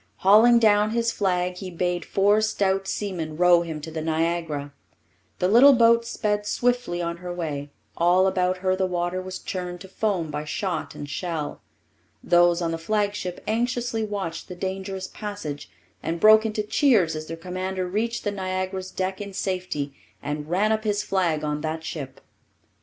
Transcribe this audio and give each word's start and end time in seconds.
Hauling 0.25 0.57
down 0.57 0.89
his 0.89 1.11
flag, 1.11 1.57
he 1.57 1.69
bade 1.69 2.05
four 2.05 2.41
stout 2.41 2.87
seamen 2.87 3.37
row 3.37 3.61
him 3.61 3.79
to 3.81 3.91
the 3.91 4.01
Niagara. 4.01 4.73
The 5.37 5.47
little 5.47 5.73
boat 5.73 6.07
sped 6.07 6.47
swiftly 6.47 7.03
on 7.03 7.17
her 7.17 7.31
way; 7.31 7.69
all 7.95 8.25
about 8.25 8.57
her 8.65 8.75
the 8.75 8.87
water 8.87 9.21
was 9.21 9.37
churned 9.37 9.79
to 9.81 9.87
foam 9.87 10.31
by 10.31 10.43
shot 10.43 10.95
and 10.95 11.07
shell. 11.07 11.61
Those 12.23 12.63
on 12.63 12.71
the 12.71 12.79
flagship 12.79 13.43
anxiously 13.45 14.03
watched 14.03 14.47
the 14.47 14.55
dangerous 14.55 15.05
passage, 15.07 15.69
and 16.01 16.19
broke 16.19 16.47
into 16.47 16.63
cheers 16.63 17.15
as 17.15 17.27
their 17.27 17.37
commander 17.37 17.85
reached 17.85 18.23
the 18.23 18.31
Niagara's 18.31 18.89
deck 18.89 19.21
in 19.21 19.33
safety 19.33 19.93
and 20.19 20.49
ran 20.49 20.71
up 20.71 20.83
his 20.83 21.03
flag 21.03 21.43
on 21.43 21.61
that 21.61 21.83
ship. 21.83 22.19